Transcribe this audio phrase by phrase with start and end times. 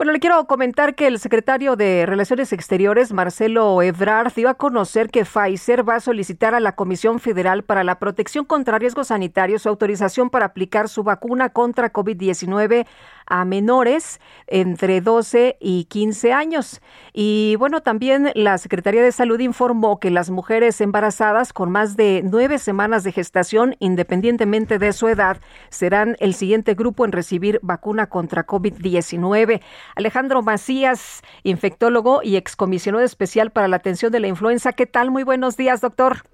[0.00, 5.10] Bueno, le quiero comentar que el secretario de Relaciones Exteriores, Marcelo Ebrard, dio a conocer
[5.10, 9.60] que Pfizer va a solicitar a la Comisión Federal para la Protección contra Riesgos Sanitarios
[9.60, 12.86] su autorización para aplicar su vacuna contra COVID-19
[13.30, 16.80] a menores entre 12 y 15 años.
[17.12, 22.22] Y bueno, también la Secretaría de Salud informó que las mujeres embarazadas con más de
[22.24, 28.08] nueve semanas de gestación, independientemente de su edad, serán el siguiente grupo en recibir vacuna
[28.08, 29.60] contra COVID-19.
[29.96, 34.72] Alejandro Macías, infectólogo y excomisionado especial para la atención de la influenza.
[34.72, 35.10] ¿Qué tal?
[35.10, 36.24] Muy buenos días, doctor.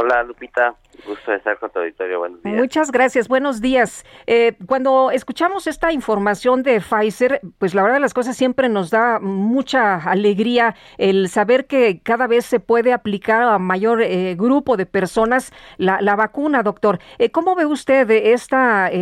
[0.00, 0.76] Hola, Lupita.
[1.04, 2.20] Gusto de estar con tu auditorio.
[2.20, 2.56] Buenos días.
[2.56, 3.26] Muchas gracias.
[3.26, 4.06] Buenos días.
[4.28, 8.90] Eh, cuando escuchamos esta información de Pfizer, pues la verdad de las cosas siempre nos
[8.90, 14.76] da mucha alegría el saber que cada vez se puede aplicar a mayor eh, grupo
[14.76, 17.00] de personas la, vacuna, doctor.
[17.18, 18.92] Eh, ¿Cómo ve usted esta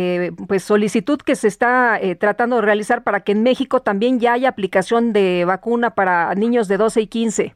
[0.47, 4.49] pues solicitud que se está tratando de realizar para que en México también ya haya
[4.49, 7.55] aplicación de vacuna para niños de 12 y 15?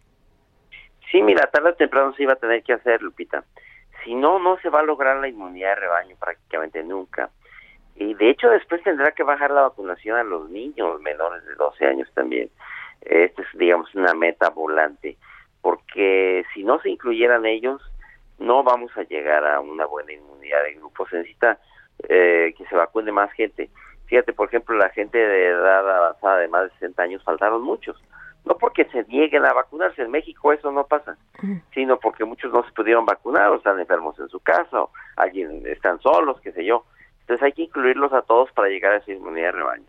[1.11, 3.43] Sí, mira, tarde o temprano se iba a tener que hacer, Lupita.
[4.03, 7.29] Si no, no se va a lograr la inmunidad de rebaño prácticamente nunca.
[7.95, 11.85] Y de hecho después tendrá que bajar la vacunación a los niños menores de 12
[11.85, 12.49] años también.
[13.01, 15.17] Esta es, digamos, una meta volante,
[15.61, 17.81] porque si no se incluyeran ellos,
[18.39, 21.07] no vamos a llegar a una buena inmunidad de grupo.
[21.09, 21.59] Se necesita
[22.07, 23.69] eh, que se vacune más gente.
[24.05, 28.01] Fíjate, por ejemplo, la gente de edad avanzada de más de 60 años faltaron muchos
[28.45, 31.17] no porque se nieguen a vacunarse, en México eso no pasa,
[31.73, 35.63] sino porque muchos no se pudieron vacunar o están enfermos en su casa o alguien
[35.67, 36.85] están solos, qué sé yo.
[37.21, 39.85] Entonces hay que incluirlos a todos para llegar a esa inmunidad de rebaño.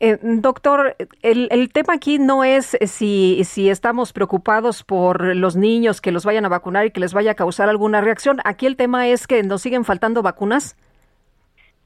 [0.00, 6.00] Eh, doctor, el, el, tema aquí no es si, si estamos preocupados por los niños
[6.00, 8.38] que los vayan a vacunar y que les vaya a causar alguna reacción.
[8.44, 10.76] Aquí el tema es que nos siguen faltando vacunas.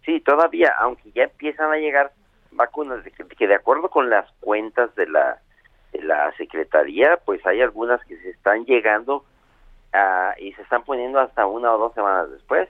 [0.04, 2.12] Sí, todavía, aunque ya empiezan a llegar
[2.52, 5.38] vacunas de que, de acuerdo con las cuentas de la
[5.92, 9.24] de la secretaría pues hay algunas que se están llegando
[10.38, 12.68] y se están poniendo hasta una o dos semanas después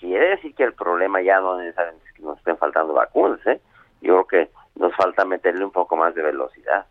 [0.00, 1.74] quiere decir que el problema ya no es
[2.16, 3.60] que nos estén faltando vacunas ¿eh?
[4.00, 6.86] yo creo que nos falta meterle un poco más de velocidad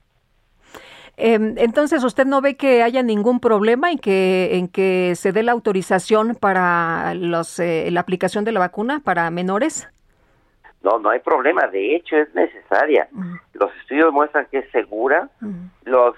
[1.17, 5.41] em, entonces, ¿usted no ve que haya ningún problema en que, en que se dé
[5.41, 9.89] la autorización para los, eh, la aplicación de la vacuna para menores?
[10.83, 11.67] No, no hay problema.
[11.67, 13.07] De hecho, es necesaria.
[13.53, 15.29] Los estudios muestran que es segura.
[15.85, 16.15] Los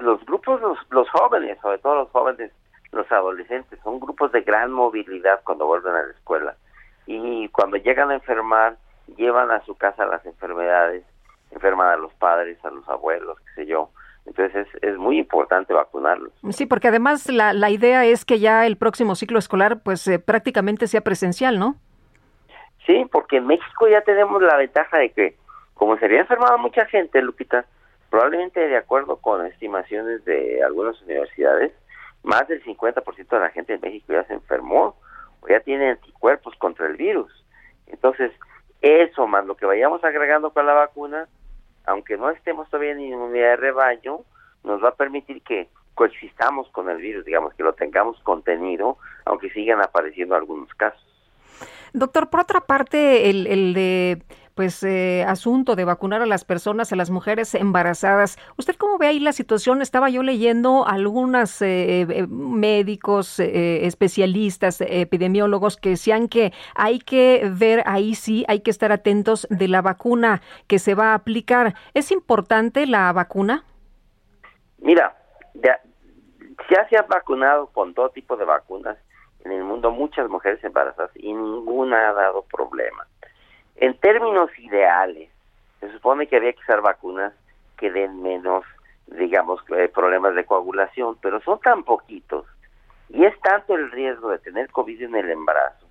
[0.00, 2.50] los grupos, los, los jóvenes, sobre todo los jóvenes,
[2.90, 6.56] los adolescentes, son grupos de gran movilidad cuando vuelven a la escuela.
[7.06, 8.76] Y cuando llegan a enfermar,
[9.16, 11.04] llevan a su casa las enfermedades,
[11.50, 13.90] enferman a los padres, a los abuelos, qué sé yo.
[14.24, 16.32] Entonces es, es muy importante vacunarlos.
[16.50, 20.20] Sí, porque además la, la idea es que ya el próximo ciclo escolar pues eh,
[20.20, 21.76] prácticamente sea presencial, ¿no?
[22.86, 25.36] Sí, porque en México ya tenemos la ventaja de que,
[25.74, 27.64] como se había enfermado mucha gente, Lupita,
[28.10, 31.72] probablemente de acuerdo con estimaciones de algunas universidades,
[32.22, 34.96] más del 50% de la gente en México ya se enfermó
[35.40, 37.32] o ya tiene anticuerpos contra el virus.
[37.86, 38.32] Entonces,
[38.80, 41.28] eso más lo que vayamos agregando con la vacuna,
[41.86, 44.20] aunque no estemos todavía en inmunidad de rebaño,
[44.64, 49.50] nos va a permitir que coexistamos con el virus, digamos, que lo tengamos contenido, aunque
[49.50, 51.11] sigan apareciendo algunos casos.
[51.92, 54.22] Doctor, por otra parte, el, el de
[54.54, 58.38] pues eh, asunto de vacunar a las personas, a las mujeres embarazadas.
[58.56, 59.82] ¿Usted cómo ve ahí la situación?
[59.82, 67.82] Estaba yo leyendo algunos eh, eh, médicos, especialistas, epidemiólogos que decían que hay que ver
[67.86, 71.74] ahí sí, hay que estar atentos de la vacuna que se va a aplicar.
[71.94, 73.64] ¿Es importante la vacuna?
[74.78, 75.16] Mira,
[75.54, 75.80] ya,
[76.70, 78.98] ya se ha vacunado con todo tipo de vacunas
[79.44, 83.06] en el mundo muchas mujeres embarazadas y ninguna ha dado problema.
[83.76, 85.30] En términos ideales,
[85.80, 87.32] se supone que había que usar vacunas
[87.76, 88.64] que den menos,
[89.06, 92.46] digamos, eh, problemas de coagulación, pero son tan poquitos
[93.08, 95.82] y es tanto el riesgo de tener COVID en el embarazo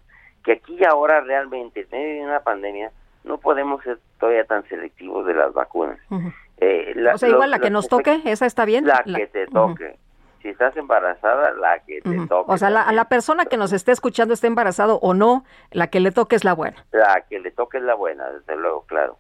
[0.44, 2.92] que aquí y ahora realmente, en medio de una pandemia,
[3.24, 6.00] no podemos ser todavía tan selectivos de las vacunas.
[6.58, 8.86] eh, o sea, igual la que nos toque, esa está bien.
[8.86, 9.98] La, que te toque.
[10.42, 12.52] Si estás embarazada, la que te toque.
[12.52, 15.88] O sea, la, a la persona que nos esté escuchando esté embarazado o no, la
[15.88, 16.86] que le toque es la buena.
[16.92, 19.18] La que le toque es la buena, desde luego, claro.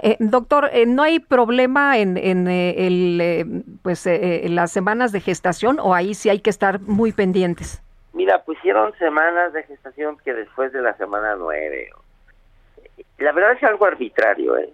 [0.00, 5.20] Eh, doctor, eh, ¿no hay problema en, en eh, el, pues, en las semanas de
[5.20, 7.82] gestación o ahí sí hay que estar muy pendientes?
[8.12, 11.88] Mira, pusieron semanas de gestación que después de la semana nueve.
[13.18, 14.72] La verdad es algo arbitrario, ¿eh?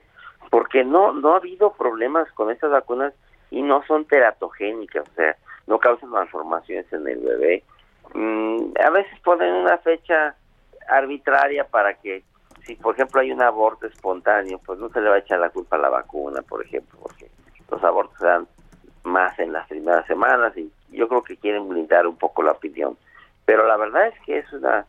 [0.51, 3.13] porque no, no ha habido problemas con estas vacunas
[3.51, 7.65] y no son teratogénicas, o sea, no causan malformaciones en el bebé.
[8.15, 10.35] Mm, a veces ponen una fecha
[10.89, 12.23] arbitraria para que,
[12.65, 15.51] si por ejemplo hay un aborto espontáneo, pues no se le va a echar la
[15.51, 17.29] culpa a la vacuna, por ejemplo, porque
[17.71, 18.47] los abortos se dan
[19.05, 22.97] más en las primeras semanas y yo creo que quieren blindar un poco la opinión.
[23.45, 24.87] Pero la verdad es que es una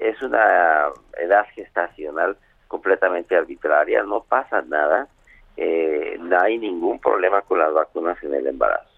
[0.00, 2.36] es una edad gestacional
[2.68, 5.08] completamente arbitraria, no pasa nada
[5.56, 8.94] eh, no hay ningún problema con las vacunas en el embarazo.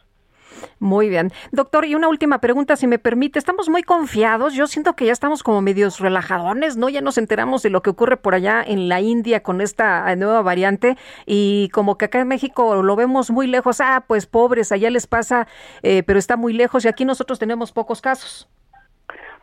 [0.78, 1.32] Muy bien.
[1.52, 3.38] Doctor, y una última pregunta, si me permite.
[3.38, 4.54] Estamos muy confiados.
[4.54, 6.88] Yo siento que ya estamos como medios relajadones, ¿no?
[6.88, 10.42] Ya nos enteramos de lo que ocurre por allá en la India con esta nueva
[10.42, 13.80] variante y como que acá en México lo vemos muy lejos.
[13.80, 15.46] Ah, pues pobres, allá les pasa,
[15.82, 18.48] eh, pero está muy lejos y aquí nosotros tenemos pocos casos.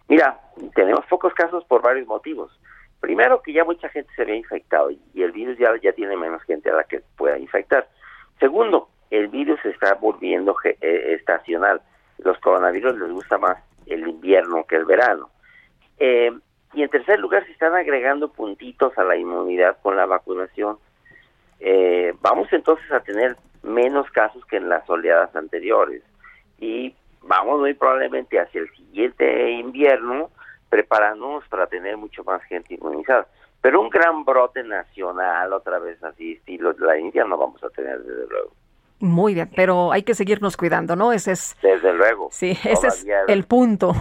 [0.07, 0.39] Mira,
[0.75, 2.51] tenemos pocos casos por varios motivos.
[3.03, 6.69] Primero que ya mucha gente se había infectado y el virus ya, tiene menos gente
[6.69, 7.85] a la que pueda infectar.
[8.39, 10.77] Segundo, el virus se está volviendo eh,
[11.19, 11.81] estacional.
[12.19, 13.57] Los coronavirus les gusta más
[13.87, 15.29] el invierno que el verano.
[15.99, 16.31] Eh,
[16.75, 20.77] y en tercer lugar, se están agregando puntitos a la inmunidad con la vacunación.
[21.59, 26.03] Eh, vamos entonces a tener menos casos que en las oleadas anteriores.
[26.57, 30.29] Y vamos muy probablemente hacia el siguiente invierno
[30.73, 33.27] preparándonos para tener mucho más gente inmunizada.
[33.61, 37.69] Pero un gran brote nacional, otra vez así, estilo de la India, no vamos a
[37.69, 38.51] tener, desde luego.
[38.97, 41.13] Muy bien, pero hay que seguirnos cuidando, ¿no?
[41.13, 41.55] Ese es.
[41.61, 42.29] Desde luego.
[42.31, 43.93] Sí, ese es el punto.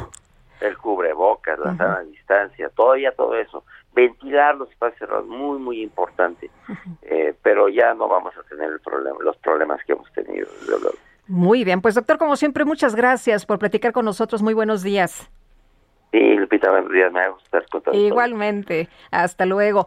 [0.63, 3.65] El cubrebocas, la sana distancia, todavía todo eso.
[3.93, 6.51] Ventilar los espacios cerrados, muy, muy importante.
[7.03, 10.81] Eh, pero ya no vamos a tener el problema, los problemas que hemos tenido, desde
[10.81, 10.97] luego.
[11.27, 14.41] Muy bien, pues doctor, como siempre, muchas gracias por platicar con nosotros.
[14.41, 15.31] Muy buenos días.
[16.13, 19.87] Sí, Lupita, buenos días, me gusta estar Igualmente, hasta luego.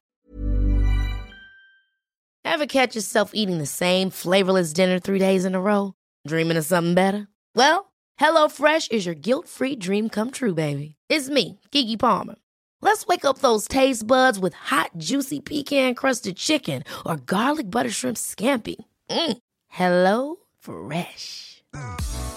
[2.44, 5.94] Ever catch yourself eating the same flavorless dinner three days in a row?
[6.28, 7.28] Dreaming of something better?
[7.56, 10.96] Well, HelloFresh is your guilt-free dream come true, baby.
[11.10, 12.36] It's me, Kiki Palmer.
[12.82, 18.18] Let's wake up those taste buds with hot, juicy pecan-crusted chicken or garlic butter shrimp
[18.18, 18.76] scampi.
[19.10, 19.38] Mm.
[19.68, 21.64] Hello Fresh.